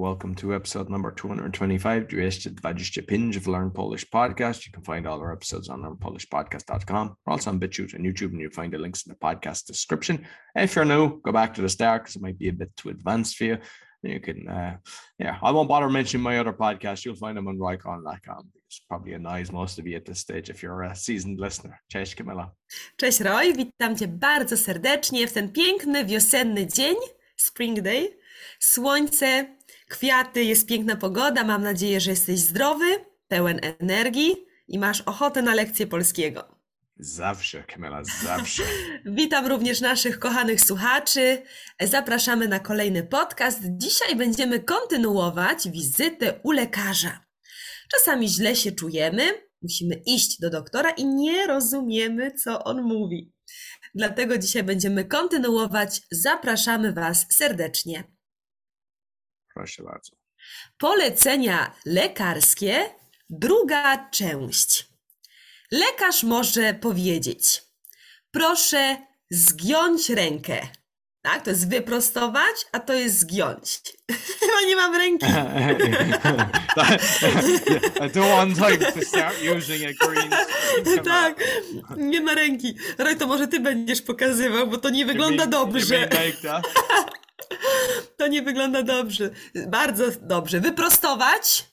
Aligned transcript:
Welcome 0.00 0.34
to 0.36 0.54
episode 0.54 0.88
number 0.88 1.10
225, 1.10 2.08
225 2.08 3.36
of 3.36 3.46
Learn 3.46 3.70
Polish 3.70 4.06
Podcast. 4.08 4.64
You 4.64 4.72
can 4.72 4.82
find 4.82 5.06
all 5.06 5.20
our 5.20 5.30
episodes 5.30 5.68
on 5.68 5.82
learnpolishpodcast.com. 5.82 7.16
We're 7.26 7.30
also 7.30 7.50
on 7.50 7.60
BitChute 7.60 7.92
and 7.92 8.06
YouTube, 8.06 8.30
and 8.30 8.40
you'll 8.40 8.50
find 8.50 8.72
the 8.72 8.78
links 8.78 9.04
in 9.06 9.10
the 9.12 9.18
podcast 9.18 9.66
description. 9.66 10.26
If 10.56 10.74
you're 10.74 10.86
new, 10.86 11.20
go 11.20 11.32
back 11.32 11.52
to 11.52 11.60
the 11.60 11.68
start 11.68 12.04
because 12.04 12.16
it 12.16 12.22
might 12.22 12.38
be 12.38 12.48
a 12.48 12.52
bit 12.54 12.74
too 12.78 12.88
advanced 12.88 13.36
for 13.36 13.44
you. 13.44 13.58
You 14.02 14.20
can, 14.20 14.48
uh, 14.48 14.78
yeah, 15.18 15.36
I 15.42 15.50
won't 15.50 15.68
bother 15.68 15.90
mentioning 15.90 16.24
my 16.24 16.38
other 16.38 16.54
podcast. 16.54 17.04
You'll 17.04 17.16
find 17.16 17.36
them 17.36 17.48
on 17.48 17.58
rycon.com. 17.58 18.48
It's 18.68 18.80
probably 18.88 19.12
annoys 19.12 19.52
most 19.52 19.78
of 19.78 19.86
you 19.86 19.96
at 19.96 20.06
this 20.06 20.20
stage 20.20 20.48
if 20.48 20.62
you're 20.62 20.82
a 20.82 20.96
seasoned 20.96 21.38
listener. 21.38 21.78
Cześć 21.92 22.14
Camilla. 22.14 22.50
Cześć 22.96 23.20
Roy, 23.20 23.52
witam 23.52 23.96
Cię 23.96 24.08
bardzo 24.08 24.56
serdecznie 24.56 25.28
w 25.28 25.32
ten 25.32 25.52
piękny 25.52 26.04
wiosenny 26.04 26.66
dzień, 26.66 26.96
Spring 27.36 27.80
Day. 27.80 28.20
Słońce, 28.58 29.56
kwiaty, 29.90 30.44
jest 30.44 30.66
piękna 30.66 30.96
pogoda. 30.96 31.44
Mam 31.44 31.62
nadzieję, 31.62 32.00
że 32.00 32.10
jesteś 32.10 32.38
zdrowy, 32.38 32.84
pełen 33.28 33.60
energii 33.62 34.36
i 34.68 34.78
masz 34.78 35.00
ochotę 35.00 35.42
na 35.42 35.54
lekcję 35.54 35.86
polskiego. 35.86 36.60
Zawsze, 36.96 37.62
Kamila, 37.62 38.04
zawsze. 38.04 38.62
Witam 39.20 39.46
również 39.46 39.80
naszych 39.80 40.18
kochanych 40.18 40.60
słuchaczy. 40.60 41.42
Zapraszamy 41.80 42.48
na 42.48 42.60
kolejny 42.60 43.02
podcast. 43.02 43.58
Dzisiaj 43.62 44.16
będziemy 44.16 44.60
kontynuować 44.60 45.70
wizytę 45.70 46.40
u 46.42 46.50
lekarza. 46.50 47.24
Czasami 47.92 48.28
źle 48.28 48.56
się 48.56 48.72
czujemy, 48.72 49.22
musimy 49.62 49.94
iść 50.06 50.40
do 50.40 50.50
doktora 50.50 50.90
i 50.90 51.06
nie 51.06 51.46
rozumiemy, 51.46 52.32
co 52.34 52.64
on 52.64 52.82
mówi. 52.82 53.32
Dlatego 53.94 54.38
dzisiaj 54.38 54.62
będziemy 54.62 55.04
kontynuować. 55.04 56.00
Zapraszamy 56.10 56.92
Was 56.92 57.26
serdecznie. 57.30 58.04
Proszę 59.54 59.82
bardzo. 59.82 60.12
Polecenia 60.78 61.72
lekarskie, 61.86 62.90
druga 63.30 64.10
część. 64.10 64.86
Lekarz 65.72 66.22
może 66.22 66.74
powiedzieć: 66.74 67.62
Proszę 68.30 68.96
zgiąć 69.30 70.10
rękę. 70.10 70.68
Tak, 71.22 71.44
to 71.44 71.50
jest 71.50 71.68
wyprostować, 71.68 72.66
a 72.72 72.80
to 72.80 72.92
jest 72.92 73.18
zgiąć. 73.18 73.80
Chyba 74.40 74.60
nie 74.66 74.76
mam 74.76 74.94
ręki. 74.94 75.26
I 75.26 75.28
don't 78.10 78.54
want 78.54 78.94
to 78.94 79.02
start 79.02 79.36
using 79.56 79.82
a 79.84 80.06
green. 80.06 80.30
tak, 81.04 81.44
nie 81.96 82.20
ma 82.20 82.34
ręki. 82.34 82.76
Roy, 82.98 83.16
to 83.16 83.26
może 83.26 83.48
ty 83.48 83.60
będziesz 83.60 84.02
pokazywał, 84.02 84.66
bo 84.66 84.78
to 84.78 84.90
nie 84.90 85.06
wygląda 85.06 85.46
dobrze. 85.46 86.08
To 88.20 88.26
nie 88.26 88.42
wygląda 88.42 88.82
dobrze. 88.82 89.30
Bardzo 89.66 90.04
dobrze. 90.20 90.60
Wyprostować. 90.60 91.70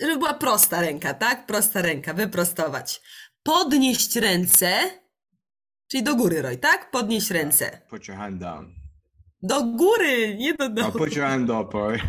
Żeby 0.00 0.16
była 0.16 0.34
prosta 0.34 0.80
ręka, 0.80 1.14
tak? 1.14 1.46
Prosta 1.46 1.82
ręka, 1.82 2.14
wyprostować. 2.14 3.02
Podnieść 3.42 4.16
ręce. 4.16 4.80
Czyli 5.88 6.02
do 6.02 6.14
góry, 6.16 6.42
Roy, 6.42 6.56
tak? 6.56 6.90
Podnieść 6.90 7.30
ręce. 7.30 7.80
Put 7.90 8.08
your 8.08 8.16
hand 8.16 8.40
down. 8.40 8.74
Do 9.42 9.64
góry, 9.64 10.36
nie 10.36 10.54
do 10.54 10.68
dołu. 10.68 10.88
No, 10.94 10.98
put 10.98 11.16
your 11.16 11.26
hand 11.26 11.50
up, 11.50 11.64
boy. 11.72 12.00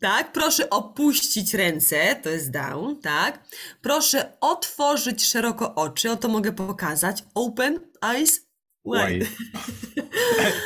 Tak, 0.00 0.32
proszę 0.32 0.70
opuścić 0.70 1.54
ręce, 1.54 2.16
to 2.22 2.30
jest 2.30 2.50
down, 2.50 3.00
tak. 3.00 3.44
Proszę 3.82 4.32
otworzyć 4.40 5.26
szeroko 5.26 5.74
oczy, 5.74 6.10
oto 6.10 6.28
mogę 6.28 6.52
pokazać. 6.52 7.24
Open 7.34 7.80
eyes 8.02 8.47
wide. 8.92 9.26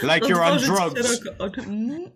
like 0.12 0.28
you're 0.28 0.42
on 0.42 0.58
drugs. 0.58 1.20
Mm. 1.66 2.10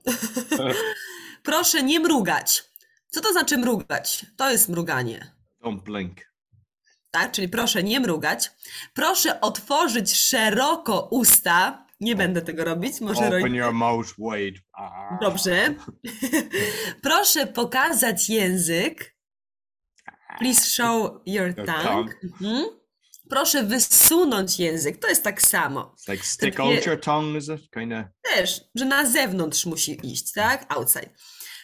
proszę 1.43 1.83
nie 1.83 2.01
mrugać. 2.01 2.65
Co 3.09 3.21
to 3.21 3.33
znaczy 3.33 3.59
mrugać? 3.59 4.27
To 4.37 4.51
jest 4.51 4.69
mruganie. 4.69 5.33
Don't 5.63 5.83
blink. 5.83 6.21
Tak, 7.11 7.33
czyli 7.33 7.49
proszę 7.49 7.83
nie 7.83 8.01
mrugać. 8.01 8.51
Proszę 8.95 9.41
otworzyć 9.41 10.15
szeroko 10.15 11.09
usta. 11.11 11.87
Nie 12.01 12.17
będę 12.17 12.43
tego 12.43 12.65
robić. 12.65 13.01
Może 13.01 13.27
Open 13.29 13.55
your 13.55 13.73
mouth 13.73 14.09
wide. 14.19 14.61
Dobrze. 15.21 15.75
proszę 17.03 17.47
pokazać 17.47 18.29
język. 18.29 19.17
Please 20.39 20.65
show 20.71 21.11
your 21.27 21.55
tongue. 21.55 21.83
tongue. 21.83 22.15
Mhm. 22.23 22.67
Proszę 23.29 23.63
wysunąć 23.63 24.59
język. 24.59 25.01
To 25.01 25.09
jest 25.09 25.25
tak 25.25 25.43
samo. 25.43 25.95
It's 25.99 26.13
like 26.13 26.25
stick 26.25 26.61
out 26.61 26.87
your 26.87 27.01
tongue, 27.01 27.39
is 27.39 27.49
it? 27.49 27.71
Kinda... 27.71 28.09
Też, 28.23 28.61
że 28.75 28.85
na 28.85 29.11
zewnątrz 29.11 29.67
musi 29.67 29.99
iść, 30.03 30.33
tak? 30.33 30.75
Outside. 30.77 31.11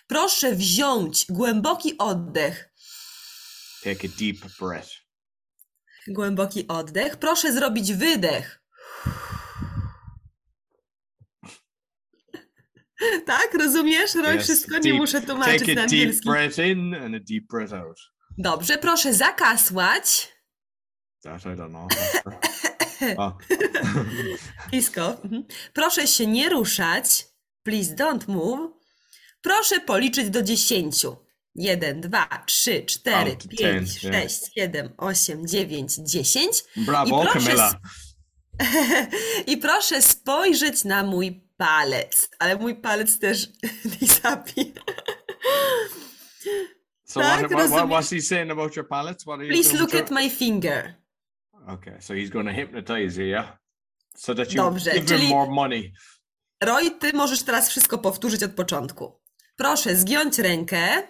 Proszę 0.06 0.53
wziąć 0.55 1.27
głęboki 1.28 1.99
oddech. 1.99 2.72
Take 3.84 4.09
a 4.09 4.19
deep 4.19 4.37
breath. 4.61 4.91
Głęboki 6.09 6.69
oddech. 6.69 7.17
Proszę 7.17 7.53
zrobić 7.53 7.93
wydech. 7.93 8.62
Tak, 13.27 13.55
rozumiesz? 13.55 14.15
Roy, 14.15 14.34
yes, 14.34 14.43
wszystko 14.43 14.72
deep, 14.72 14.84
nie 14.84 14.95
muszę 14.95 15.22
tłumaczyć 15.22 15.61
take 15.61 15.75
na 15.75 15.83
angielski. 15.83 16.25
Deep 16.25 16.34
breath 16.34 16.59
in 16.59 16.95
and 16.95 17.15
a 17.15 17.19
deep 17.19 17.47
breath 17.51 17.75
out. 17.75 17.99
Dobrze, 18.39 18.78
proszę 18.78 19.15
zakasłać. 19.15 20.33
Don't 21.25 21.71
know. 21.71 21.88
oh. 23.19 23.38
Blisko. 24.71 25.21
Mhm. 25.25 25.44
Proszę 25.72 26.06
się 26.06 26.27
nie 26.27 26.49
ruszać. 26.49 27.27
Please 27.62 27.94
don't 27.94 28.28
move. 28.28 28.71
Proszę 29.43 29.81
policzyć 29.81 30.31
do 30.31 30.43
dziesięciu. 30.43 31.16
1, 31.55 32.00
2, 32.00 32.28
3, 32.47 32.84
4, 32.87 33.37
5, 33.59 33.99
6, 34.00 34.41
7, 34.55 34.88
8, 34.97 35.47
9, 35.47 35.97
10. 35.97 36.65
Brawo, 36.77 37.22
I 37.22 37.27
proszę. 37.27 37.71
I 39.53 39.56
proszę 39.56 40.03
spojrzeć 40.03 40.84
na 40.84 41.03
mój 41.03 41.43
palec. 41.56 42.28
Ale 42.39 42.56
mój 42.56 42.75
palec 42.75 43.19
też 43.19 43.49
zapi. 44.22 44.72
So 47.04 47.21
tak, 47.21 47.41
what, 47.41 47.53
what, 47.53 47.71
what, 47.71 47.89
what's 47.89 48.10
he 48.10 48.21
saying 48.22 48.50
about 48.50 48.77
your 48.77 48.89
palette? 48.89 49.22
What 49.27 49.41
are 49.41 49.44
you 49.44 49.53
Please 49.53 49.77
look 49.77 49.94
at 49.94 50.10
my 50.10 50.31
finger. 50.31 51.02
Okay, 51.69 52.00
so 52.00 52.15
he's 52.15 52.31
going 52.31 52.47
to 52.47 52.53
hypnotize 52.53 53.17
you, 53.17 53.27
yeah? 53.27 53.56
So 54.17 54.34
that 54.34 54.53
you 54.53 54.56
Dobrze, 54.56 54.93
give 54.93 55.06
czyli... 55.06 55.21
him 55.21 55.31
more 55.31 55.50
money. 55.50 55.93
Roy, 56.62 56.91
ty 56.91 57.12
możesz 57.12 57.43
teraz 57.43 57.69
wszystko 57.69 57.99
powtórzyć 57.99 58.43
od 58.43 58.55
początku. 58.55 59.21
Proszę 59.56 59.97
zgiąć 59.97 60.39
rękę. 60.39 61.03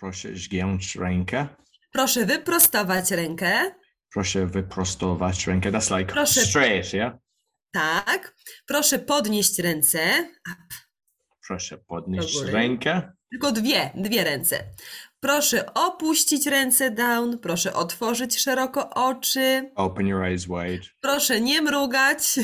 Proszę 0.00 0.36
zgiąć 0.36 0.96
rękę. 0.96 1.48
Proszę 1.92 2.26
wyprostować 2.26 3.10
rękę. 3.10 3.74
Proszę 4.12 4.46
wyprostować 4.46 5.46
rękę. 5.46 5.72
That's 5.72 5.98
like 5.98 6.12
Proszę... 6.12 6.40
straight, 6.40 6.92
yeah? 6.92 7.12
Tak. 7.72 8.34
Proszę 8.66 8.98
podnieść 8.98 9.58
ręce. 9.58 10.28
Proszę 11.48 11.78
podnieść 11.78 12.42
rękę. 12.42 13.12
Tylko 13.30 13.52
dwie, 13.52 13.90
dwie 13.94 14.24
ręce. 14.24 14.64
Proszę 15.24 15.74
opuścić 15.74 16.46
ręce 16.46 16.90
down. 16.90 17.38
Proszę 17.38 17.74
otworzyć 17.74 18.40
szeroko 18.40 18.90
oczy. 18.90 19.70
Open 19.74 20.06
your 20.06 20.22
eyes 20.22 20.46
wide. 20.46 20.86
Proszę 21.00 21.40
nie 21.40 21.62
mrugać. 21.62 22.40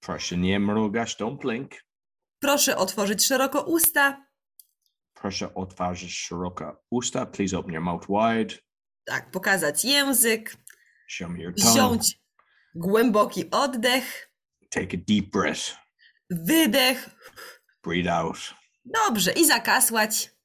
Proszę 0.00 0.36
nie 0.36 0.60
mrugać. 0.60 1.16
Don't 1.16 1.38
blink. 1.38 1.74
Proszę 2.40 2.76
otworzyć 2.76 3.26
szeroko 3.26 3.62
usta. 3.62 4.26
Proszę 5.14 5.54
otworzyć 5.54 6.18
szeroko 6.18 6.84
usta. 6.90 7.26
Please 7.26 7.58
open 7.58 7.74
your 7.74 7.84
mouth 7.84 8.06
wide. 8.08 8.54
Tak, 9.04 9.30
pokazać 9.30 9.84
język. 9.84 10.56
Show 11.08 11.30
me 11.30 11.38
your 11.42 11.54
tongue. 11.54 11.72
Wziąć 11.72 12.20
głęboki 12.74 13.50
oddech. 13.50 14.32
Take 14.70 14.96
a 14.96 15.00
deep 15.08 15.30
breath. 15.30 15.76
Wydech. 16.30 17.10
Breathe 17.84 18.12
out. 18.12 18.54
Dobrze, 18.84 19.32
i 19.32 19.46
zakasłać. 19.46 20.37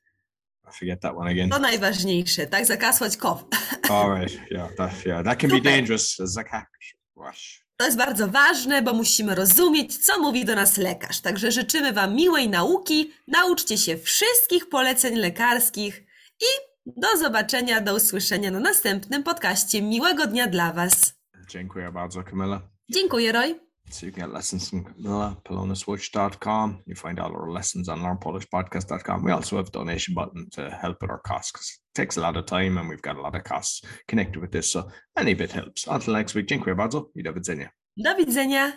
Forget 0.80 1.02
that 1.02 1.16
one 1.16 1.32
again. 1.32 1.50
To 1.50 1.60
najważniejsze, 1.60 2.48
tak? 2.48 2.66
Zakasłać 2.66 3.18
kow. 3.18 3.46
All 3.90 4.14
right, 4.20 4.52
yeah, 4.52 4.76
that, 4.76 5.06
yeah, 5.06 5.24
that 5.26 5.40
can 5.40 5.50
Super. 5.50 5.64
be 5.64 5.72
dangerous. 5.72 6.16
Zakasłać. 6.18 7.64
To 7.78 7.86
jest 7.86 7.98
bardzo 7.98 8.28
ważne, 8.28 8.82
bo 8.82 8.94
musimy 8.94 9.36
rozumieć, 9.36 10.06
co 10.06 10.20
mówi 10.20 10.46
do 10.46 10.56
nas 10.56 10.78
lekarz. 10.78 11.22
Także 11.22 11.52
życzymy 11.52 11.94
Wam 11.94 12.16
miłej 12.16 12.50
nauki, 12.50 13.12
nauczcie 13.28 13.78
się 13.78 13.98
wszystkich 13.98 14.70
poleceń 14.70 15.16
lekarskich 15.16 16.04
i 16.42 16.46
do 16.86 17.18
zobaczenia, 17.18 17.82
do 17.82 17.96
usłyszenia 17.96 18.52
na 18.52 18.60
następnym 18.60 19.24
podcaście. 19.24 19.82
Miłego 19.82 20.28
dnia 20.28 20.48
dla 20.48 20.74
Was. 20.74 21.14
Dziękuję 21.50 21.92
bardzo, 21.92 22.24
Camilla. 22.24 22.62
Dziękuję, 22.90 23.32
Roy. 23.32 23.60
So 23.94 24.08
you 24.08 24.12
can 24.12 24.24
get 24.24 24.34
lessons 24.34 24.70
from 24.70 24.84
Camilla, 24.86 25.38
polonaswitch.com. 25.46 26.82
You 26.88 26.96
find 26.96 27.20
all 27.20 27.32
our 27.32 27.52
lessons 27.52 27.88
on 27.90 28.00
learnpolishpodcast.com. 28.00 29.24
We 29.24 29.32
also 29.32 29.58
have 29.58 29.68
a 29.68 29.72
donation 29.72 30.16
button 30.16 30.50
to 30.54 30.72
help 30.72 31.00
with 31.00 31.12
our 31.12 31.20
costs 31.20 31.52
because 31.52 31.70
it 31.70 32.00
takes 32.00 32.18
a 32.18 32.22
lot 32.22 32.36
of 32.36 32.48
time 32.48 32.80
and 32.80 32.90
we've 32.90 33.04
got 33.04 33.18
a 33.18 33.22
lot 33.22 33.36
of 33.36 33.44
costs 33.44 33.84
connected 34.08 34.42
with 34.42 34.52
this. 34.52 34.72
So 34.72 34.90
any 35.16 35.36
bit 35.36 35.52
helps. 35.52 35.86
Until 35.88 36.14
next 36.16 36.34
week, 36.34 36.48
dziękuję 36.48 36.76
bardzo 36.76 37.12
i 37.16 37.24
do 37.24 37.34
widzenia. 37.34 37.70
Do 37.98 38.16
widzenia. 38.18 38.72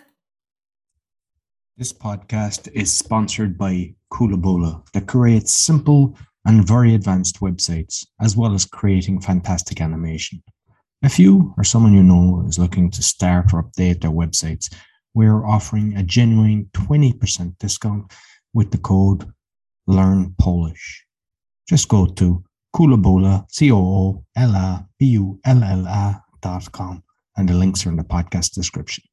This 1.77 1.93
podcast 1.93 2.69
is 2.73 2.97
sponsored 2.97 3.57
by 3.57 3.95
Kulabola 4.09 4.83
that 4.93 5.07
creates 5.07 5.51
simple 5.51 6.13
and 6.45 6.67
very 6.67 6.93
advanced 6.93 7.39
websites, 7.41 8.05
as 8.19 8.37
well 8.37 8.53
as 8.53 8.65
creating 8.65 9.21
fantastic 9.21 9.81
animation. 9.81 10.43
If 11.01 11.19
you 11.19 11.53
or 11.57 11.63
someone 11.63 11.95
you 11.95 12.03
know 12.03 12.45
is 12.47 12.59
looking 12.59 12.91
to 12.91 13.01
start 13.01 13.53
or 13.53 13.63
update 13.63 14.01
their 14.01 14.11
websites, 14.11 14.69
we're 15.17 15.43
offering 15.47 15.97
a 15.97 16.03
genuine 16.03 16.69
20% 16.73 17.57
discount 17.57 18.13
with 18.53 18.69
the 18.69 18.77
code 18.77 19.25
Learn 19.87 20.35
Polish. 20.37 21.03
Just 21.67 21.89
go 21.89 22.05
to 22.05 22.43
Kulabola, 22.75 23.45
C 23.49 23.71
O 23.71 23.77
O 23.79 24.25
L 24.35 24.51
A 24.51 24.87
B 24.99 25.07
U 25.07 25.39
L 25.43 25.63
L 25.63 25.87
A 25.87 26.21
dot 26.43 26.71
com, 26.71 27.01
and 27.35 27.49
the 27.49 27.55
links 27.55 27.83
are 27.83 27.89
in 27.89 27.95
the 27.95 28.03
podcast 28.03 28.51
description. 28.51 29.03